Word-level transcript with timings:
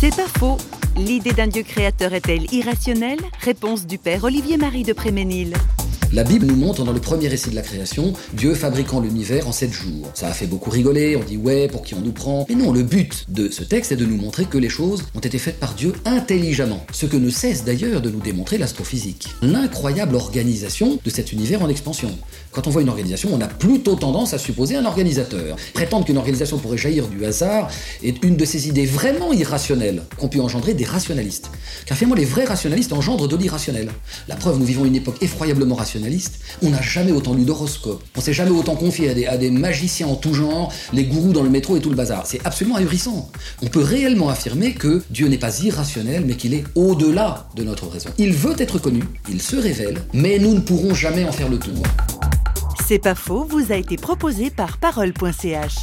C'est 0.00 0.16
pas 0.16 0.28
faux. 0.38 0.56
L'idée 0.96 1.34
d'un 1.34 1.46
Dieu 1.46 1.62
créateur 1.62 2.14
est-elle 2.14 2.50
irrationnelle? 2.54 3.18
Réponse 3.42 3.84
du 3.84 3.98
Père 3.98 4.24
Olivier-Marie 4.24 4.82
de 4.82 4.94
Préménil. 4.94 5.52
La 6.12 6.24
Bible 6.24 6.46
nous 6.46 6.56
montre 6.56 6.84
dans 6.84 6.90
le 6.90 6.98
premier 6.98 7.28
récit 7.28 7.50
de 7.50 7.54
la 7.54 7.62
création 7.62 8.14
Dieu 8.32 8.54
fabriquant 8.54 8.98
l'univers 8.98 9.46
en 9.46 9.52
sept 9.52 9.72
jours. 9.72 10.10
Ça 10.14 10.26
a 10.26 10.32
fait 10.32 10.48
beaucoup 10.48 10.68
rigoler, 10.68 11.14
on 11.14 11.22
dit 11.22 11.36
ouais, 11.36 11.68
pour 11.68 11.82
qui 11.82 11.94
on 11.94 12.00
nous 12.00 12.10
prend 12.10 12.46
Mais 12.48 12.56
non, 12.56 12.72
le 12.72 12.82
but 12.82 13.26
de 13.28 13.48
ce 13.48 13.62
texte 13.62 13.92
est 13.92 13.96
de 13.96 14.04
nous 14.04 14.16
montrer 14.16 14.46
que 14.46 14.58
les 14.58 14.68
choses 14.68 15.04
ont 15.14 15.20
été 15.20 15.38
faites 15.38 15.60
par 15.60 15.74
Dieu 15.74 15.92
intelligemment. 16.04 16.84
Ce 16.92 17.06
que 17.06 17.16
ne 17.16 17.30
cesse 17.30 17.62
d'ailleurs 17.62 18.00
de 18.00 18.10
nous 18.10 18.18
démontrer 18.18 18.58
l'astrophysique. 18.58 19.28
L'incroyable 19.40 20.16
organisation 20.16 20.98
de 21.04 21.10
cet 21.10 21.30
univers 21.30 21.62
en 21.62 21.68
expansion. 21.68 22.10
Quand 22.50 22.66
on 22.66 22.70
voit 22.70 22.82
une 22.82 22.88
organisation, 22.88 23.30
on 23.32 23.40
a 23.40 23.46
plutôt 23.46 23.94
tendance 23.94 24.34
à 24.34 24.38
supposer 24.38 24.74
un 24.74 24.86
organisateur. 24.86 25.54
Prétendre 25.74 26.06
qu'une 26.06 26.18
organisation 26.18 26.58
pourrait 26.58 26.76
jaillir 26.76 27.06
du 27.06 27.24
hasard 27.24 27.70
est 28.02 28.24
une 28.24 28.34
de 28.34 28.44
ces 28.44 28.66
idées 28.66 28.86
vraiment 28.86 29.32
irrationnelles 29.32 30.02
qu'ont 30.18 30.28
pu 30.28 30.40
engendrer 30.40 30.74
des 30.74 30.84
rationalistes. 30.84 31.50
Car 31.86 31.96
finalement, 31.96 32.16
les 32.16 32.24
vrais 32.24 32.46
rationalistes 32.46 32.92
engendrent 32.92 33.28
de 33.28 33.36
l'irrationnel. 33.36 33.90
La 34.26 34.34
preuve, 34.34 34.58
nous 34.58 34.64
vivons 34.64 34.84
une 34.84 34.96
époque 34.96 35.22
effroyablement 35.22 35.76
rationnelle 35.76 35.99
on 36.62 36.70
n'a 36.70 36.82
jamais 36.82 37.12
autant 37.12 37.34
lu 37.34 37.44
d'horoscopes, 37.44 38.02
on 38.16 38.20
s'est 38.20 38.32
jamais 38.32 38.50
autant 38.50 38.76
confié 38.76 39.10
à 39.10 39.14
des, 39.14 39.26
à 39.26 39.36
des 39.36 39.50
magiciens 39.50 40.08
en 40.08 40.16
tout 40.16 40.34
genre, 40.34 40.72
les 40.92 41.04
gourous 41.04 41.32
dans 41.32 41.42
le 41.42 41.50
métro 41.50 41.76
et 41.76 41.80
tout 41.80 41.90
le 41.90 41.96
bazar. 41.96 42.26
C'est 42.26 42.44
absolument 42.44 42.76
ahurissant. 42.76 43.30
On 43.62 43.66
peut 43.66 43.82
réellement 43.82 44.28
affirmer 44.28 44.72
que 44.74 45.02
Dieu 45.10 45.28
n'est 45.28 45.38
pas 45.38 45.60
irrationnel, 45.60 46.24
mais 46.26 46.34
qu'il 46.34 46.54
est 46.54 46.64
au-delà 46.74 47.48
de 47.54 47.62
notre 47.64 47.88
raison. 47.88 48.10
Il 48.18 48.32
veut 48.32 48.54
être 48.58 48.78
connu, 48.78 49.02
il 49.28 49.40
se 49.40 49.56
révèle, 49.56 49.98
mais 50.12 50.38
nous 50.38 50.54
ne 50.54 50.60
pourrons 50.60 50.94
jamais 50.94 51.24
en 51.24 51.32
faire 51.32 51.48
le 51.48 51.58
tour. 51.58 51.82
C'est 52.86 52.98
pas 52.98 53.14
faux, 53.14 53.46
vous 53.48 53.72
a 53.72 53.76
été 53.76 53.96
proposé 53.96 54.50
par 54.50 54.78
parole.ch. 54.78 55.74